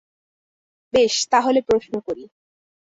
বেশ, 0.93 1.15
তাহলে 1.31 1.59
প্রশ্ন 1.61 1.93
করি। 1.99 2.23